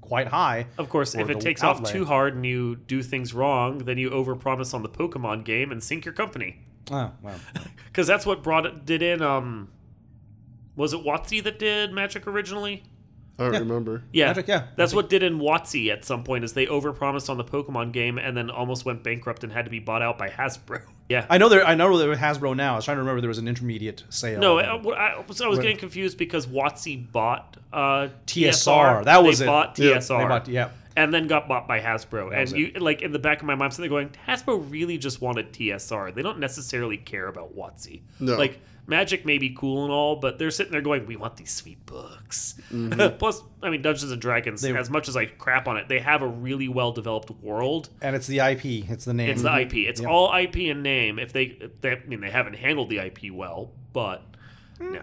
[0.00, 0.66] quite high.
[0.78, 4.10] Of course, if it takes off too hard and you do things wrong, then you
[4.10, 6.60] overpromise on the Pokemon game and sink your company.
[6.90, 7.34] Oh, wow.
[7.86, 9.20] Because that's what brought it did in.
[9.22, 9.68] Um,
[10.76, 12.84] was it WotC that did Magic originally?
[13.38, 14.02] I don't remember.
[14.12, 14.64] Yeah, Magic, yeah.
[14.76, 18.18] That's what did in WotC at some point is they overpromised on the Pokemon game
[18.18, 20.82] and then almost went bankrupt and had to be bought out by Hasbro.
[21.08, 21.24] Yeah.
[21.30, 21.66] I know there.
[21.66, 22.74] I know there was Hasbro now.
[22.74, 24.38] I was trying to remember there was an intermediate sale.
[24.40, 24.74] no, I,
[25.20, 29.04] I, so I was getting confused because WotC bought uh, TSR.
[29.04, 29.48] That was they it.
[29.48, 29.92] bought Yeah.
[29.96, 30.18] TSR.
[30.18, 30.68] They bought- yeah.
[30.96, 32.38] and then got bought by Hasbro.
[32.38, 34.70] was and you like in the back of my mind, I'm sitting there going, Hasbro
[34.70, 36.14] really just wanted TSR.
[36.14, 38.02] They don't necessarily care about WotC.
[38.20, 38.36] No.
[38.36, 41.52] Like Magic may be cool and all, but they're sitting there going, "We want these
[41.52, 43.16] sweet books." Mm-hmm.
[43.18, 44.64] Plus, I mean, Dungeons and Dragons.
[44.64, 47.90] as much as I crap on it, they have a really well developed world.
[48.00, 48.88] and it's the IP.
[48.90, 49.28] It's the name.
[49.28, 49.74] It's the IP.
[49.74, 51.18] It's all IP and name.
[51.18, 54.22] If they, if they, I mean, they haven't handled the IP well, but
[54.80, 55.02] no.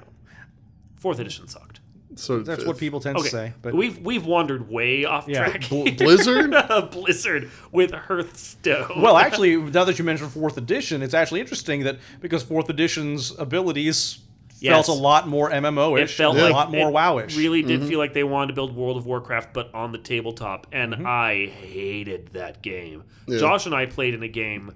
[0.98, 1.75] Fourth edition sucked.
[2.16, 2.68] So That's fifth.
[2.68, 3.54] what people tend Okay, to say.
[3.62, 5.50] But we've we've wandered way off Yeah.
[5.50, 5.70] track.
[5.70, 6.52] Bl- Blizzard.
[6.92, 9.02] Blizzard with Hearthstone.
[9.02, 13.38] well, actually, now that you mentioned fourth edition, it's actually interesting that because fourth edition's
[13.38, 14.20] abilities
[14.62, 14.88] Yes.
[14.88, 17.36] felt a lot more MMO-ish, it felt a like lot more WoW ish.
[17.36, 17.90] Really did mm-hmm.
[17.90, 21.06] feel like they wanted to build World of Warcraft, but on the tabletop, and mm-hmm.
[21.06, 23.04] I hated that game.
[23.28, 23.40] Yeah.
[23.40, 24.74] Josh and I played in a game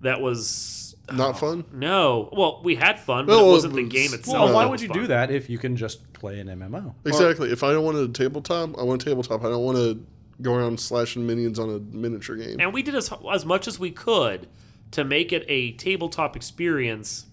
[0.00, 0.79] that was
[1.12, 1.64] Not oh, fun.
[1.72, 2.28] no.
[2.32, 4.34] Well, we had fun, but Well, it wasn't it the game itself.
[4.34, 4.98] well, that why was would you fun.
[4.98, 6.94] do that if you can just play an MMO?
[7.04, 7.50] Exactly.
[7.50, 9.40] if I don't want a tabletop, I want a tabletop.
[9.44, 10.04] I don't want to
[10.42, 12.60] go around slashing minions on a miniature game.
[12.60, 14.48] And we did as, as much as we could
[14.92, 17.26] to make it a tabletop experience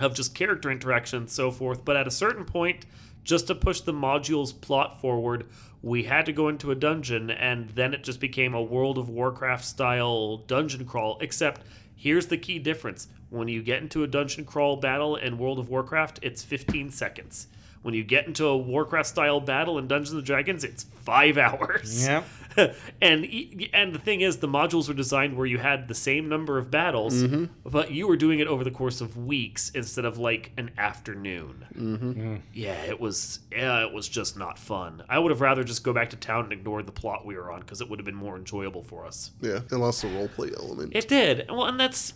[0.00, 1.84] of just character interaction and so forth.
[1.84, 2.86] But at a certain point,
[3.22, 5.46] just to push the module's plot forward,
[5.82, 9.08] we had to go into a dungeon, and then it just became a World of
[9.08, 11.18] Warcraft style dungeon crawl.
[11.20, 11.60] Except,
[12.04, 15.70] here's the key difference when you get into a dungeon crawl battle in World of
[15.70, 17.46] Warcraft, it's 15 seconds.
[17.80, 22.06] When you get into a Warcraft style battle in Dungeons and Dragons, it's five hours.
[22.06, 22.24] Yeah.
[23.00, 23.24] and
[23.72, 26.70] and the thing is, the modules were designed where you had the same number of
[26.70, 27.68] battles, Mm-hmm.
[27.68, 31.66] but you were doing it over the course of weeks instead of like an afternoon.
[31.74, 32.36] Mm-hmm.
[32.52, 33.40] Yeah, it was.
[33.52, 35.02] Yeah, it was just not fun.
[35.08, 37.50] I would have rather just go back to town and ignore the plot we were
[37.50, 39.30] on because it would have been more enjoyable for us.
[39.40, 40.92] yeah, it lost the role play element.
[40.94, 41.46] It did.
[41.48, 42.14] Well, and that's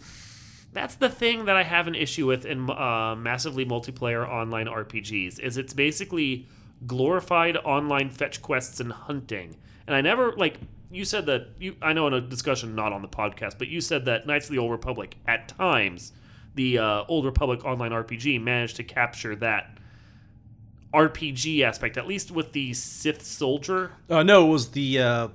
[0.73, 5.41] that's the thing that I have an issue with in uh, massively multiplayer online RPGs
[5.41, 6.47] is it's basically
[6.87, 9.57] glorified online fetch quests and hunting.
[9.89, 10.59] And I never like
[10.93, 13.81] you said that you I know in a discussion not on the podcast, but you
[13.81, 16.13] said that Knights of the Old Republic at times
[16.55, 19.79] the uh, Old Republic online RPG managed to capture that
[20.95, 23.93] RPG aspect, at least with the Sith soldier.
[24.09, 25.29] Uh, no, it was the uh,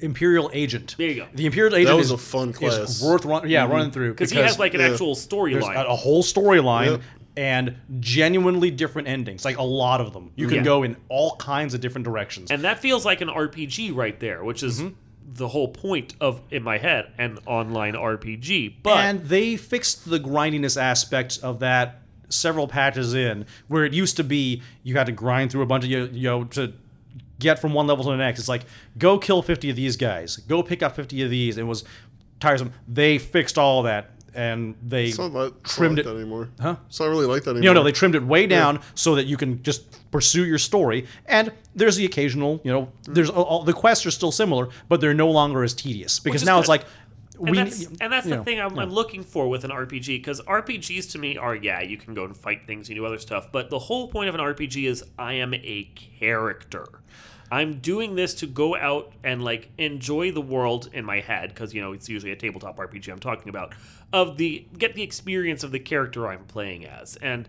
[0.00, 0.96] Imperial Agent.
[0.98, 1.26] There you go.
[1.34, 3.02] The Imperial Agent That was is a fun is class.
[3.02, 5.76] worth run, yeah running through Because he has like an yeah, actual storyline.
[5.76, 7.00] a, a whole storyline Yep.
[7.40, 10.30] And genuinely different endings, like a lot of them.
[10.36, 10.62] You can Yeah.
[10.64, 12.50] go in all kinds of different directions.
[12.50, 14.94] And that feels like an RPG right there, which is Mm-hmm.
[15.34, 18.74] the whole point of, in my head, an online RPG.
[18.82, 24.16] But and they fixed the grindiness aspect of that several patches in, where it used
[24.18, 26.72] to be you had to grind through a bunch of you, you know to
[27.38, 28.38] get from one level to the next.
[28.40, 28.62] It's like
[28.98, 31.56] go kill fifty of these guys, go pick up fifty of these.
[31.56, 31.84] It was
[32.38, 32.72] tiresome.
[32.86, 36.08] They fixed all that and they It's not, like, it's not trimmed like it.
[36.08, 36.48] that anymore.
[36.60, 36.76] Huh?
[36.88, 37.62] It's not really like that anymore.
[37.64, 40.58] You know, no, they trimmed it way down so that you can just pursue your
[40.58, 41.06] story.
[41.26, 45.14] And there's the occasional, you know, there's all, the quests are still similar, but they're
[45.14, 46.72] no longer as tedious because is now it's good.
[46.72, 46.84] like,
[47.34, 48.82] And we that's, and that's the know, thing I'm, yeah.
[48.82, 52.24] I'm looking for with an RPG because RPGs to me are yeah you can go
[52.24, 55.02] and fight things you do other stuff but the whole point of an RPG is
[55.18, 55.84] I am a
[56.18, 56.86] character
[57.50, 61.74] I'm doing this to go out and like enjoy the world in my head because
[61.74, 63.74] you know it's usually a tabletop RPG I'm talking about
[64.12, 67.48] of the get the experience of the character I'm playing as and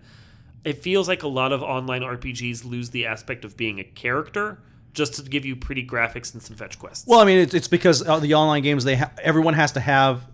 [0.63, 4.59] it feels like a lot of online RPGs lose the aspect of being a character
[4.93, 7.07] just to give you pretty graphics and some fetch quests.
[7.07, 9.79] Well, I mean, it's, it's because uh, the online games they ha- everyone has to
[9.79, 10.27] have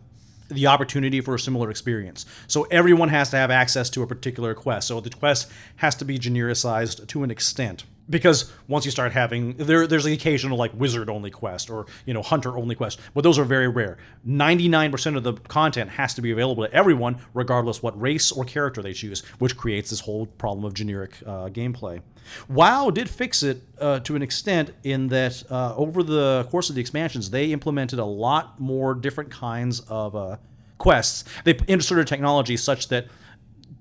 [0.49, 2.25] the opportunity for a similar experience.
[2.47, 4.87] So everyone has to have access to a particular quest.
[4.87, 7.83] So the quest has to be genericized to an extent.
[8.09, 12.13] Because once you start having there, there's the occasional like wizard only quest or you
[12.13, 13.97] know hunter only quest, but those are very rare.
[14.23, 18.31] Ninety nine percent of the content has to be available to everyone, regardless what race
[18.31, 22.01] or character they choose, which creates this whole problem of generic uh, gameplay.
[22.49, 26.75] WoW did fix it uh, to an extent in that uh, over the course of
[26.75, 30.37] the expansions, they implemented a lot more different kinds of uh,
[30.77, 31.23] quests.
[31.43, 33.07] They inserted technology such that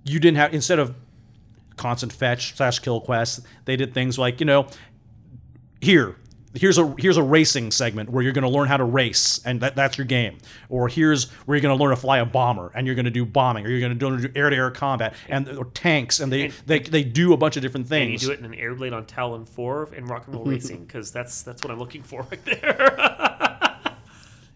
[0.05, 0.95] you didn't have instead of
[1.77, 4.67] constant fetch slash kill quests, they did things like you know
[5.81, 6.17] here.
[6.55, 9.61] Here's a here's a racing segment where you're going to learn how to race, and
[9.61, 10.39] that, that's your game.
[10.71, 13.11] Or here's where you're going to learn to fly a bomber, and you're going to
[13.11, 16.33] do bombing, or you're going to do air to air combat, and or tanks, and
[16.33, 18.59] they, they they do a bunch of different things and you do it in an
[18.59, 22.03] Airblade on Talon 4 in Rock and Roll Racing because that's that's what I'm looking
[22.03, 23.73] for right there.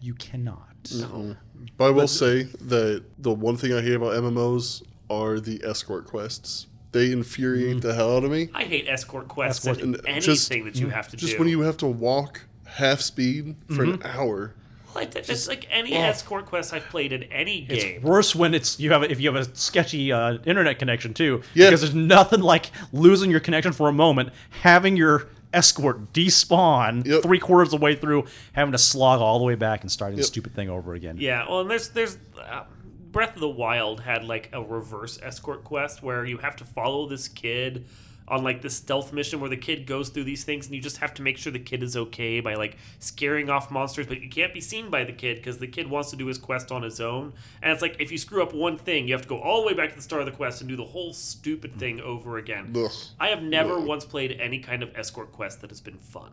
[0.03, 0.89] You cannot.
[0.95, 1.35] No.
[1.77, 4.81] but I will say that the one thing I hate about MMOs
[5.11, 6.65] are the escort quests.
[6.91, 7.81] They infuriate Mm.
[7.81, 8.49] the hell out of me.
[8.53, 11.27] I hate escort quests Escort- and And anything just- that you have to Just do.
[11.27, 14.01] Just when you have to walk half speed for Mm-hmm.
[14.05, 14.53] an hour.
[14.93, 18.01] like that, it's like any escort quest I've played in any It's game.
[18.01, 21.41] worse when it's you have a, if you have a sketchy uh, internet connection too,
[21.53, 21.67] Yeah.
[21.67, 27.23] because there's nothing like losing your connection for a moment, having your escort despawn Yep.
[27.23, 30.17] three quarters of the way through, having to slog all the way back and starting
[30.17, 31.15] the stupid thing over again.
[31.17, 32.63] Yeah, well, and there's there's uh,
[33.11, 37.07] Breath of the Wild had like a reverse escort quest where you have to follow
[37.07, 37.85] this kid
[38.27, 40.97] on like this stealth mission where the kid goes through these things and you just
[40.97, 44.29] have to make sure the kid is okay by like scaring off monsters but you
[44.29, 46.81] can't be seen by the kid because the kid wants to do his quest on
[46.81, 49.41] his own and it's like if you screw up one thing you have to go
[49.41, 51.77] all the way back to the start of the quest and do the whole stupid
[51.77, 52.91] thing over again Ugh.
[53.19, 56.31] i have never once played any kind of escort quest that has been fun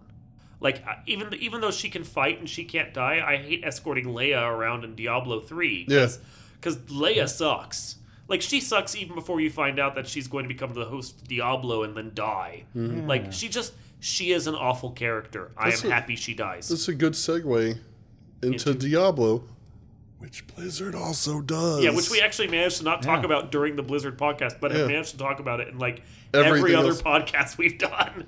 [0.60, 4.42] like even even though she can fight and she can't die, I hate escorting Leah
[4.42, 5.86] around in Diablo three.
[5.88, 6.08] Yeah.
[6.60, 7.96] Because Leah sucks.
[8.28, 11.22] Like she sucks even before you find out that she's going to become the host
[11.22, 12.64] of Diablo and then die.
[12.76, 13.06] Mm-hmm.
[13.06, 15.50] Like she just she is an awful character.
[15.56, 16.68] I am a- happy she dies.
[16.68, 17.78] That's a good segue
[18.42, 19.44] into, Diablo,
[20.18, 21.82] which Blizzard also does.
[21.82, 23.26] Yeah, which we actually managed to not talk Yeah.
[23.26, 26.02] about during the Blizzard podcast, but have managed to talk about it in like
[26.34, 27.02] Everything every other else.
[27.02, 28.26] podcast we've done.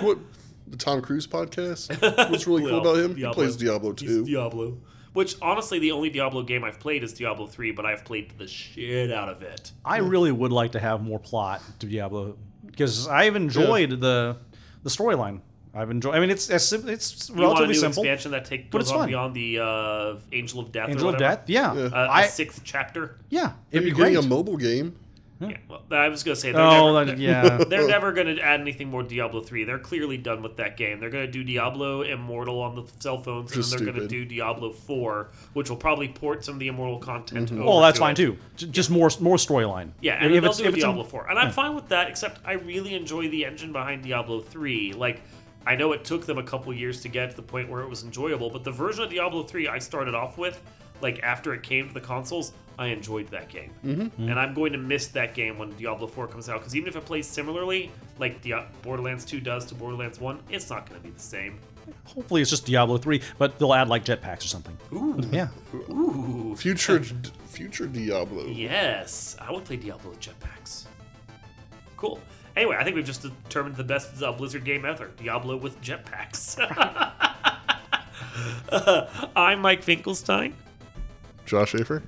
[0.00, 0.18] what
[0.66, 1.90] the Tom Cruise podcast.
[2.30, 3.14] What's really cool about him?
[3.14, 3.28] Diablo.
[3.28, 4.24] He plays Diablo too.
[4.24, 4.76] He's Diablo.
[5.16, 8.46] Which honestly, the only Diablo game I've played is Diablo three, but I've played the
[8.46, 9.72] shit out of it.
[9.84, 14.36] I really would like to have more plot to Diablo because I've enjoyed the
[14.82, 15.40] the storyline.
[15.74, 16.14] I've enjoyed.
[16.14, 18.02] I mean, it's it's, sim- it's You want a relatively new simple.
[18.02, 19.08] expansion that take, goes it's on fun.
[19.08, 20.88] beyond the uh, Angel of Death.
[20.88, 21.18] or Angel of?
[21.18, 21.80] Death, yeah, Yeah.
[21.84, 23.18] Uh, a I sixth chapter.
[23.28, 24.12] yeah, it'd be You're great.
[24.12, 24.96] getting a mobile game.
[25.38, 26.52] Yeah, well, I was gonna say.
[26.52, 27.58] They're Oh, never, that- yeah.
[27.68, 29.64] They're never going to add anything more Diablo 3.
[29.64, 30.98] They're clearly done with that game.
[30.98, 34.08] They're going to do Diablo Immortal on the cell phones, Just and they're going to
[34.08, 37.60] do Diablo 4, which will probably port some of the Immortal content mm-hmm.
[37.62, 38.16] over Oh, that's to fine it.
[38.16, 38.38] too.
[38.56, 39.90] J- Just more more storyline.
[40.00, 41.28] Yeah, If and then they'll it's- do if it's in- Diablo 4.
[41.30, 44.94] And I'm fine with that, except I really enjoy the engine behind Diablo 3.
[44.94, 45.20] Like,
[45.66, 47.88] I know it took them a couple years to get to the point where it
[47.90, 50.62] was enjoyable, but the version of Diablo 3 I started off with,
[51.00, 53.72] like, after it came to the consoles, I enjoyed that game.
[53.84, 54.28] Mm-hmm.
[54.28, 56.96] And I'm going to miss that game when Diablo 4 comes out, because even if
[56.96, 61.06] it plays similarly, like Dia- Borderlands 2 does to Borderlands 1, it's not going to
[61.06, 61.58] be the same.
[62.04, 64.76] Hopefully, it's just Diablo three, but they'll add like jetpacks or something.
[64.92, 65.20] Ooh.
[65.30, 65.48] Yeah,
[65.90, 66.54] Ooh.
[66.56, 67.02] Future
[67.46, 68.46] future Diablo.
[68.46, 70.84] Yes, I would play Diablo with jetpacks.
[71.96, 72.18] Cool.
[72.56, 76.56] Anyway, I think we've just determined the best uh, Blizzard game ever: Diablo with jetpacks.
[79.36, 80.54] I'm Mike Finkelstein,
[81.46, 82.02] Josh Schaefer.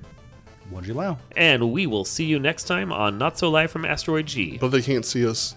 [0.69, 1.17] what'd you allow?
[1.35, 4.57] and we will see you next time on Not So Live from Asteroid G.
[4.59, 5.55] But they can't see us.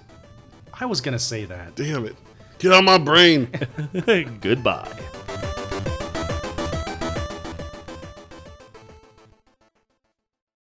[0.81, 1.75] I was gonna say that.
[1.75, 2.17] Damn it.
[2.59, 3.51] Get on my brain.
[4.41, 4.89] Goodbye.